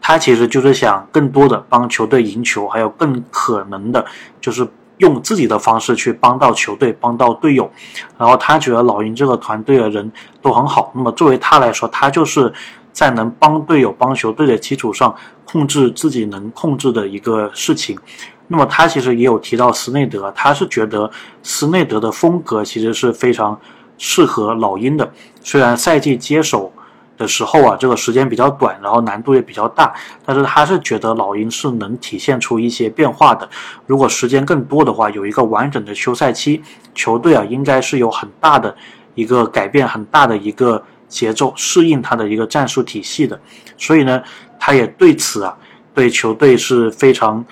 [0.00, 4.04] 他其实就是想更多的帮球队赢球，还有更可能的
[4.40, 4.66] 就是
[5.00, 7.70] 用自己的方式去帮到球队，帮到队友。
[8.16, 10.10] 然后他觉得老鹰这个团队的人
[10.40, 10.90] 都很好。
[10.94, 12.50] 那么作为他来说，他就是
[12.92, 17.98] 在能帮队友、帮球队的基础上，控制自己能控制的一个事情。
[18.46, 21.10] 那么他其实也有提到斯内德，他是觉得
[21.42, 23.58] 斯内德的风格其实是非常
[23.96, 25.08] 适合老鹰的。
[25.42, 26.72] 虽然赛季接手
[27.20, 29.92] 的时候啊，这个时间比较短，然后难度也比较大，
[30.24, 33.46] 但是他是觉得老鹰是能体现出一些变化的。
[33.86, 36.62] 如果时间更多的话，有一个完整的休赛期，
[36.94, 38.74] 球队啊应该是有很大的
[39.14, 43.38] 一个改变，很大的一个节奏，适应他的一个战术体系的。
[43.76, 44.22] 所以呢，
[44.58, 45.54] 他也对此啊，
[45.92, 47.44] 对球队是非常。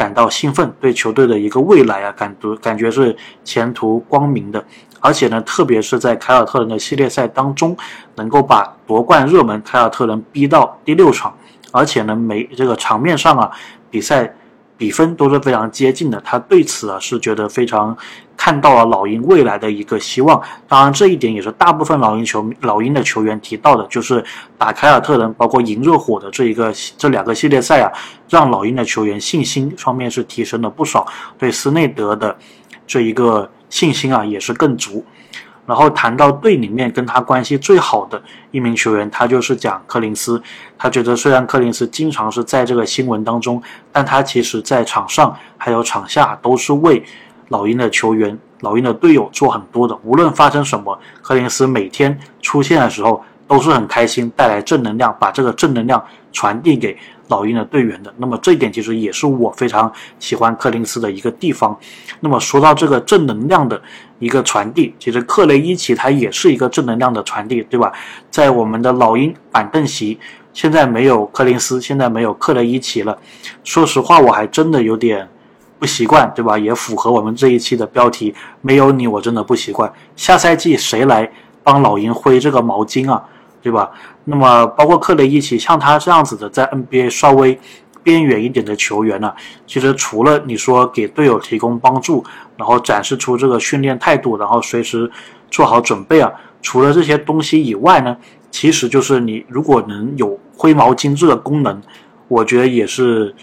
[0.00, 4.64] 感到兴奋，对球队的一个未来啊，感觉感觉是前途光明的。
[4.98, 7.76] 而且呢，特别是在凯尔特人的系列赛当中，
[8.14, 11.36] 能够把夺冠热门凯尔特人逼到第六场，
[11.70, 13.50] 而且呢，每这个场面上啊，
[13.90, 14.34] 比赛。
[14.80, 17.94] 比分都是非常接近的，他对此啊是觉得非常
[18.40, 20.40] 看到了老鹰未来的一个希望。
[20.66, 24.24] 当然，这一点也是大部分老鹰球老鹰的球员提到的，就是
[24.56, 27.92] 打凯尔特人，包括赢热火的这一个这两个系列赛啊，
[28.30, 32.34] 让老鹰的球员信心方面是提升了不少，对斯内德的
[32.86, 35.04] 这一个信心啊也是更足。
[35.66, 40.42] 然后谈到队里面跟他关系最好的一名球员，他就是讲柯林斯。
[40.78, 47.04] 他觉得虽然柯林斯经常是在这个新闻当中，但他其实在场上还有场下都是为
[47.50, 49.96] 老鹰的球员、老鹰的队友做很多的。
[50.02, 56.96] 无论发生什么，柯林斯每天出现的时候都是很开心，带来正能量，把这个正能量传递给。
[57.30, 61.78] 老鹰的队员的，那么这一点其实也是我非常喜欢柯林斯的一个地方。
[62.18, 63.80] 那么说到这个正能量的
[64.18, 67.92] 一个传递，其实克雷伊奇他也是一个正能量的传递，对吧？
[68.32, 70.18] 在我们的老鹰板凳席，
[70.52, 73.16] 现在没有柯林斯，现在没有克雷伊奇了。
[73.62, 75.28] 说实话，我还真的有点
[75.80, 76.56] 不习惯，对吧？
[76.56, 79.90] 也符合我们这一期的标题，没有你我真的不习惯。
[80.14, 81.28] 下赛季谁来
[81.64, 83.24] 帮老鹰挥这个毛巾啊？
[83.62, 83.90] 对吧？
[84.24, 87.58] 那么包括克雷伊奇，像他这样子的，在 NBA 稍微
[88.02, 89.32] 边缘一点的球员呢，
[89.66, 92.24] 其实除了你说给队友提供帮助，
[92.56, 95.10] 然后展示出这个训练态度，然后随时
[95.50, 96.30] 做好准备啊，
[96.62, 98.16] 除了这些东西以外呢，
[98.50, 101.82] 其实就是你如果能有挥毛巾这个功能，
[102.28, 103.34] 我觉得也是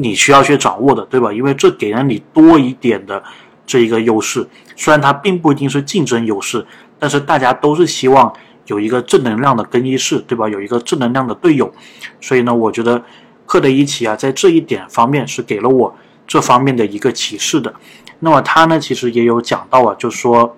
[0.00, 1.32] 你需要去掌握的，对吧？
[1.32, 3.22] 因为这给了你多一点的
[3.66, 6.66] 这一个优势，虽然它并不一定是竞争优势，
[6.98, 8.32] 但是大家都是希望。
[8.66, 10.48] 有一个正能量的更衣室，对吧？
[10.48, 11.72] 有一个正能量的队友，
[12.20, 13.02] 所以呢，我觉得
[13.44, 15.92] 克雷伊奇啊，在这一点方面是给了我
[16.24, 17.74] 这方面的一个启示的。
[18.20, 20.56] 那么他呢，其实也有讲到啊，就说，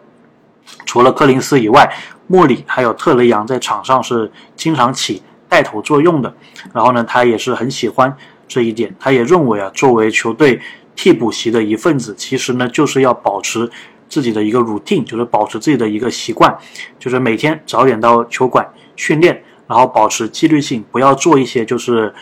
[0.85, 1.91] 除了柯林斯以外，
[2.27, 6.35] 莫里还有特雷杨在场上是经常起带头作用的。
[6.75, 8.15] 然后呢，他也是很喜欢
[8.53, 10.61] 这一点，他也认为啊，作为球队
[10.95, 13.71] 替补席的一份子，其实呢，就是要保持。
[14.09, 16.55] 自己的一个 routine 就是保持自己的一个习惯，
[16.99, 22.13] 就是每天早点到球馆训练，然后保持纪律性，不要做一些就是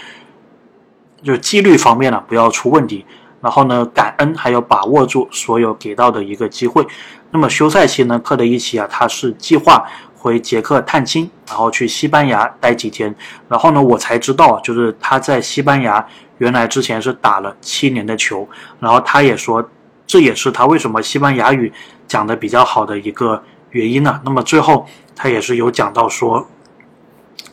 [1.21, 3.05] 就是纪律方面呢不要出问题。
[3.41, 6.87] 然后呢，感恩还有把握住所有给到的一个机会。
[7.33, 9.85] 那么休赛期呢，克雷伊奇啊，他是计划
[10.21, 13.13] 回捷克探亲，然后去西班牙待几天。
[13.49, 16.07] 然后呢，我才知道就是他在西班牙
[16.39, 18.47] 原来之前是打了七年的球，
[18.79, 19.67] 然后他也说。
[20.13, 21.73] 这也是他为什么西班牙语
[22.09, 24.21] 讲的比较好的一个原因呢？
[24.25, 26.45] 那么最后他也是有讲到说，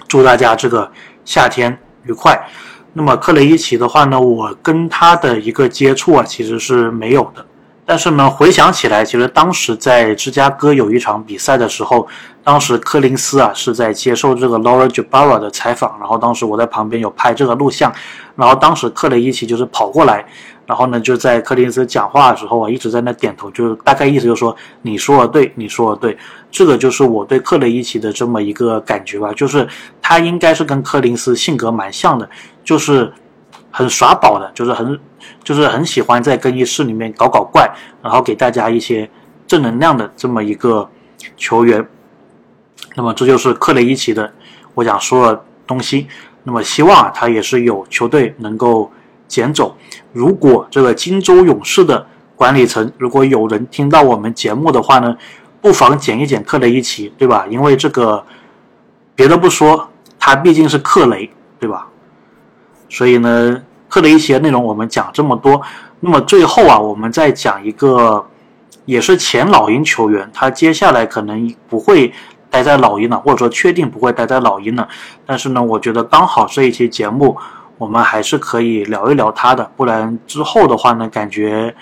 [0.07, 0.91] 祝大家这个
[1.23, 2.49] 夏天愉快。
[2.93, 7.45] 那么克雷伊奇的话呢，我跟他的一个接触啊，其实是没有的。
[7.89, 12.05] 但是呢，回想起来，其实当时在芝加哥有一场比赛的时候，
[12.43, 17.89] 当时柯林斯啊是在接受这个 Laura Jabara 的采访，然后当时我在旁边有拍这个录像，
[18.35, 20.25] 然后当时克雷伊奇就是跑过来，
[20.65, 26.17] 然后呢就在柯林斯讲话的时候啊一直在那点头，就是大概意思就是说你说的对，你说的对，
[26.51, 29.65] 这个就是我对克雷伊奇的这么一个感觉吧，就是
[30.01, 32.29] 他应该是跟柯林斯性格蛮像的，
[32.65, 33.13] 就是。
[33.69, 34.99] 很耍宝的，就是很
[35.47, 39.09] 就是很喜欢在更衣室里面搞搞怪，然后给大家一些
[39.47, 40.89] 正能量的这么一个
[41.37, 41.87] 球员。
[42.95, 44.29] 那么这就是克雷伊奇的
[44.73, 46.07] 我想说的东西。
[46.43, 48.91] 那么希望啊，他也是有球队能够
[49.25, 49.77] 捡走。
[50.11, 52.05] 如果这个金州勇士的
[52.35, 55.15] 管理层如果有人听到我们节目的话呢，
[55.61, 57.47] 不妨捡一捡克雷伊奇，对吧？
[57.49, 58.21] 因为这个
[59.15, 61.87] 别的不说，他毕竟是克雷，对吧？
[62.89, 65.61] 所以呢，克的一些内容我们讲这么多。
[65.99, 68.25] 那么最后啊，我们再讲一个，
[68.85, 72.13] 也是前老鹰球员，他接下来可能不会。
[72.49, 74.87] 待在老鹰了，或者说确定不会待在老鹰了。
[75.25, 77.37] 但是呢，我觉得刚好这一期节目
[77.77, 81.75] 我们还是可以聊一聊他的，不然之后的话呢，感觉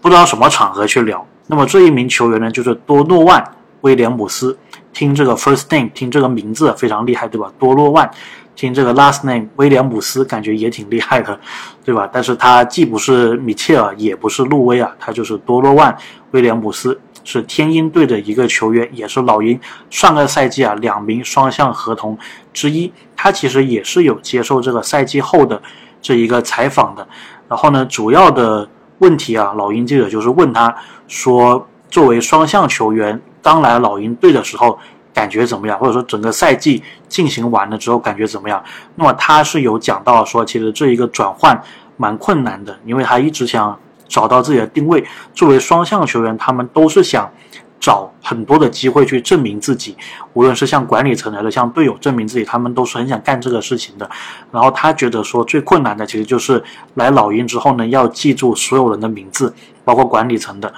[0.00, 1.24] 不知道什么场合去聊。
[1.46, 3.40] 那么这一名球员呢，就是多诺万·
[3.82, 4.58] 威廉姆斯。
[4.92, 7.50] 听这个 first name，听这个名字非常厉害，对吧？
[7.56, 8.10] 多诺万。
[8.54, 11.38] 听这个 last name，威廉姆斯，感觉也挺厉害的，
[11.84, 12.08] 对吧？
[12.12, 15.92] 但是他既不是米切尔，也不是路威啊，他就是多诺万·
[16.32, 17.00] 威廉姆斯。
[17.24, 19.56] 是天鹰队的一个球员，也是老鹰
[19.90, 22.18] 上个赛季啊两名双向合同
[22.52, 22.92] 之一。
[23.14, 25.62] 他其实也是有接受这个赛季后的
[26.00, 27.06] 这一个采访的。
[27.48, 30.74] 然后呢，主要的问题啊，老鹰记者就是问他
[31.06, 34.76] 说，作为双向球员刚来老鹰队的时候
[35.14, 35.78] 感觉怎么样？
[35.78, 38.62] 或者说整个赛季进行完了之后感觉怎么样？
[38.96, 41.62] 那么他是有讲到说，其实这一个转换
[41.96, 43.78] 蛮困难的，因为他一直想。
[44.08, 47.32] 找到自己的定位，作为双向球员，他们都是想
[47.80, 49.96] 找很多的机会去证明自己，
[50.34, 54.10] 无论是向管理层还是向队友证明自己，他们都是很想干这个事情的。
[54.50, 56.62] 然后他觉得说最困难的其实就是
[56.96, 60.70] 来老鹰之后呢，要记住所有人的名字，包括管理层的、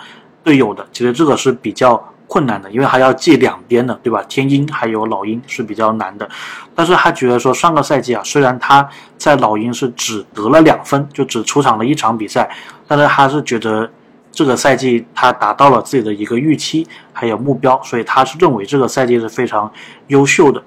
[0.44, 2.13] 队友的，其实这个是比较。
[2.26, 4.22] 困难的，因为还要记两边的，对吧？
[4.28, 6.28] 天鹰还有老鹰是比较难的，
[6.74, 12.50] 但是他觉得说上个赛季啊，虽然他在老鹰是只得了两分，就只出场了一场比赛，
[12.88, 13.88] 但是他是觉得
[14.32, 19.70] 这个赛季他达到了自己的一个预期还有目标，所以他是认为这个赛季是非常
[20.08, 20.62] 优秀的。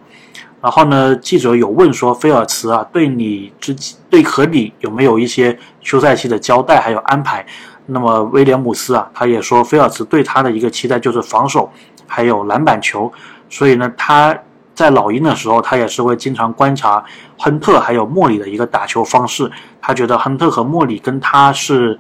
[0.62, 3.76] 然后呢，记者有问说，菲尔茨啊，对你之
[4.10, 7.46] 对和你有没有一些休赛期的交代还有安排？
[7.88, 11.72] 那么威廉姆斯啊，他也说菲尔茨对他的一个期待就是防守，
[12.06, 13.12] 还有篮板球。
[13.50, 14.38] 所以呢，他
[14.76, 17.04] 在老鹰的时候，他也是会经常观察
[17.38, 19.50] 亨特还有莫里的一个打球方式。
[19.82, 21.98] 他觉得亨特和莫里跟他是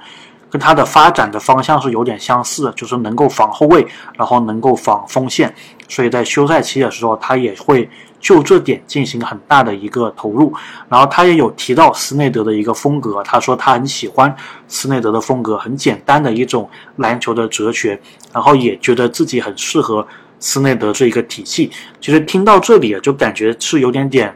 [0.49, 5.53] 跟他的发展的方向是有点相似的，就是能够防后卫，然后能够防锋线。
[5.87, 7.89] 所以在休赛期的时候，他也会。
[8.19, 10.53] 就这点进行很大的一个投入，
[10.89, 14.35] 然后他也有提到斯内德的一个风格，他说他很喜欢
[14.67, 17.99] 斯内德的风格，很简单的一种篮球的哲学，
[18.33, 20.05] 然后也觉得自己很适合
[20.39, 21.71] 斯内德这一个体系。
[22.01, 24.35] 其实听到这里啊，就感觉是有点点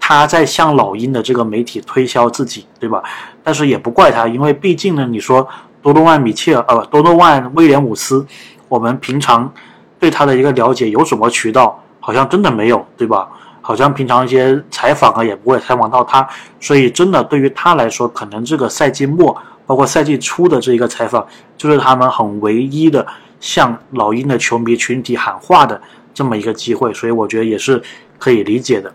[0.00, 3.02] 他在向老鹰的这个媒体推销自己，对吧？
[3.44, 5.46] 但是也不怪他，因为毕竟呢，你说
[5.82, 8.26] 多诺万米切尔，呃，多诺万威廉姆斯，
[8.68, 9.52] 我们平常
[9.98, 11.84] 对他的一个了解有什么渠道？
[12.08, 13.28] 好像真的没有，对吧？
[13.60, 16.26] 好像平常一些采访啊，也不会采访到他，
[16.58, 21.26] 所以真的对于他来说，可能这个赛季末，包括赛季初的这一个采访，
[21.58, 23.06] 就是他们很唯一的
[23.40, 25.78] 向老鹰的球迷群体喊话的
[26.14, 27.82] 这么一个机会，所以我觉得也是
[28.18, 28.90] 可以理解的。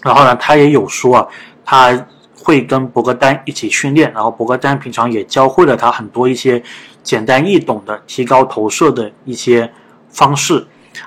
[0.00, 1.26] 然后呢，他也有说啊，
[1.64, 2.06] 他
[2.44, 6.62] 会跟博格丹一起训练，然后博格丹平常也教会了他很多一些
[7.02, 9.68] 简单易懂的提高投射的一些
[10.10, 10.64] 方式。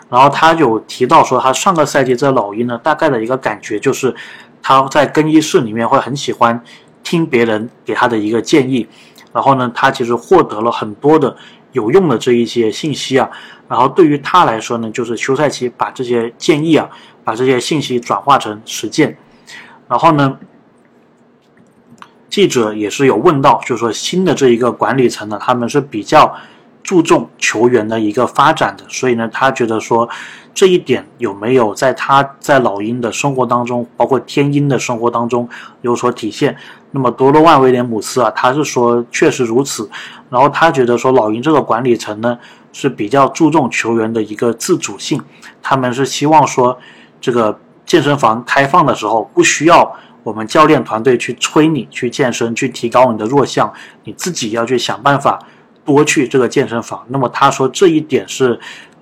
[0.09, 4.15] 然后他有提到说，他上个赛季在老鹰呢，大概的一个感觉就是，
[4.61, 6.61] 他在更衣室里面会很喜欢
[7.03, 8.87] 听别人给他的一个建议。
[9.33, 11.35] 然后呢，他其实获得了很多的
[11.73, 13.29] 有用的这一些信息啊。
[13.67, 16.89] 然后对于他来说呢，就是休赛期把这些建议啊，
[17.23, 19.17] 把这些信息转化成实践。
[19.89, 20.37] 然后呢，
[22.29, 26.33] 记者也是有问到，就是说新的这一个管理层呢，他们是比较。
[26.83, 30.07] 注重球员的一个发展的，所以呢，他觉得说
[30.53, 35.47] 这一点有没有在他在老鹰的生活当中，包括天鹰的生活当中
[35.81, 36.55] 有所体现？
[36.91, 39.89] 那么多罗万威廉姆斯啊，他是说确实如此。
[40.29, 42.37] 然后他觉得说老鹰这个管理层呢
[42.71, 45.19] 是比较注重球员的一个自主性，
[45.61, 46.77] 他们是希望说
[47.21, 53.71] 这个健身房开放的时候不需要我们教练团队去催你去健身，去提高你的弱项，
[54.03, 55.39] 你自己要去想办法。
[55.85, 58.59] 多去这个健身房，那么他说这一点是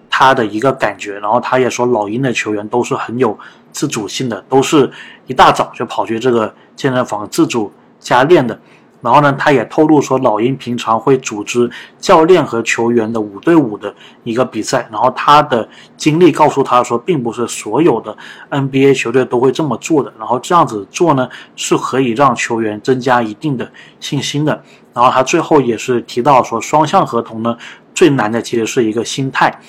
[0.10, 3.38] 他的一个感觉，然后他也说老鹰的球员都是很有
[3.72, 4.92] 自主性的，都是
[5.28, 8.60] 一大早就跑去这个健身房自主加练的。
[9.04, 11.68] 然后呢，他也透露说，老鹰平常会组织
[11.98, 13.92] 教练和球员的五对五的
[14.24, 14.88] 一个比赛。
[14.92, 15.68] 然后他的
[15.98, 18.16] 经历告诉他说，并不是所有的
[18.52, 20.14] NBA 球队都会这么做的。
[20.20, 24.64] 然后这样子做呢，是可以让球员增加一定的信心的。
[24.94, 27.58] 然后他最后也是提到说，双向合同呢，
[27.94, 29.60] 最难的其实是一个心态。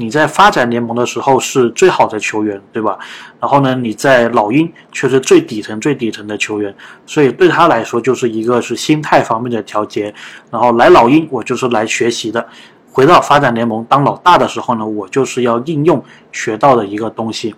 [0.00, 2.96] 你在发展联盟的时候是最好的球员，对吧？
[3.40, 6.72] 然后呢，你在老鹰却是最底层、最底层的球员，
[7.04, 10.14] 所以对他来说就是一个是心态方面的调节。
[10.52, 12.40] 然后来老鹰，我就是来学习的；
[12.92, 16.00] 回到发展联盟当老大的时候呢，我就是要应用
[16.30, 17.52] 学到的一个东西。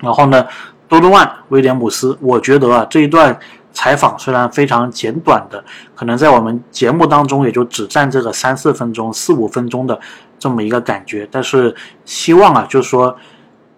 [0.00, 0.46] 然后呢，
[0.88, 3.38] 多多万威廉姆斯，我觉得啊，这一段
[3.72, 5.62] 采访虽然非常简短的，
[5.94, 9.98] 可能在我们节目当中也就只占这个三四分钟、四五分钟的。
[10.38, 11.72] 这么一个感觉，但是
[12.04, 13.16] 希望啊，就是说，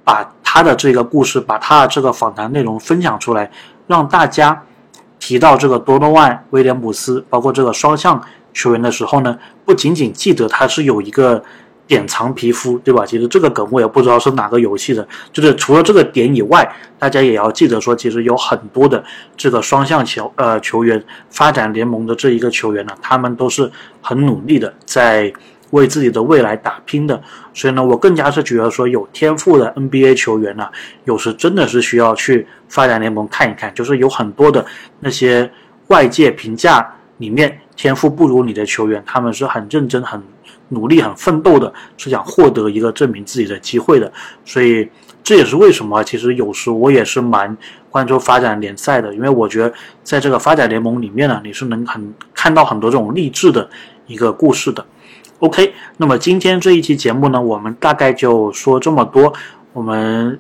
[0.03, 3.51] 把他的这个故事，把他的这个访谈内容分享出来，
[3.87, 4.63] 让大家
[5.19, 8.19] 提到这个多诺万·威廉姆斯，包括这个双向
[8.55, 11.45] 球员的时候呢，不仅仅记得他是有一个
[11.87, 13.05] 典藏皮肤，对吧？
[13.07, 16.69] 其实这个梗我也不知道是哪个游戏的，就是除了这个点以外，
[16.99, 19.03] 大家也要记得说，其实有很多的
[19.37, 23.71] 这个双向球呃球员发展联盟的这一个球员呢，他们都是
[24.01, 25.33] 很努力的在。
[25.71, 27.21] 为自己的未来打拼的，
[27.53, 30.69] 所以呢，我更加是觉得说有天赋的 NBA 球员呢，
[31.03, 33.75] 有时真的是需要去发展联盟看一看。
[33.75, 34.65] 就是有很多的
[35.01, 35.51] 那些
[35.89, 40.23] 外界评价里面天赋不如你的球员，他们是很认真、很
[40.69, 44.13] 努力、很奋斗的，是想获得一个证明自己的机会的。
[44.45, 44.89] 所以
[45.23, 47.57] 这也是为什么，其实有时我也是蛮
[47.91, 53.69] 关注发展联赛的，因为我觉得在这个发展联盟里面呢，你是能很看到很多这种励志的
[54.07, 54.85] 一个故事的。
[55.41, 59.33] OK，那么今天这一期节目呢，我们大概就说这么多。
[59.73, 60.39] 我们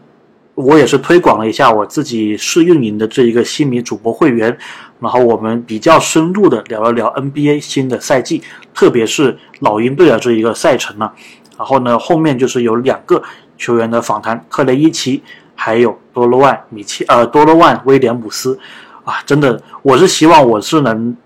[0.55, 4.57] 我也是推广了一下我自己试运营的这一个西米主播会员，
[5.01, 8.43] 然后我们比较深入的聊了聊 NBA 新的赛季，
[8.73, 11.11] 特别是老鹰队的这一个赛程呢。
[11.59, 13.23] 然后呢，后面就是有两个
[13.59, 15.23] 球员的访谈，克雷伊奇
[15.55, 18.59] 还有多罗万米切呃多罗万威廉姆斯
[19.05, 21.17] 啊，真的我是希望我是能。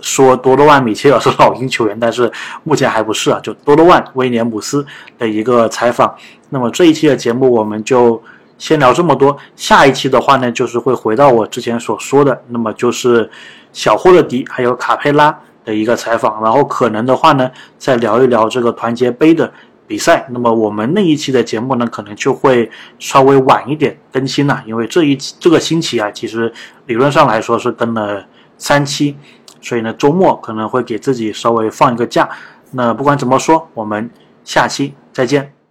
[0.00, 2.28] 说多罗万·米切尔是老鹰球员，但是
[2.64, 3.38] 目前还不是啊。
[3.40, 4.84] 就多罗万·威廉姆斯
[5.16, 6.12] 的一个采访。
[6.48, 8.20] 那么这一期的节目我们就
[8.62, 9.36] 先聊这么多。
[9.56, 13.28] 下一期的话呢，就是会回到我之前所说的，那么就是
[13.72, 16.40] 小霍勒迪还有卡佩拉的一个采访。
[16.40, 19.52] 然后可能的话呢，再聊一聊这个团结杯的
[19.88, 20.28] 比赛。
[20.30, 26.52] 那么我们那一期的节目呢，可能就会稍微晚一点更新了，因为这一这个星期啊，其实
[26.86, 28.24] 理论上来说是更了
[28.56, 29.16] 三期。
[29.60, 32.28] 所以呢，周末可能会给自己稍微放一个假。
[32.70, 34.08] 那不管怎么说，我们
[34.44, 35.61] 下期再见。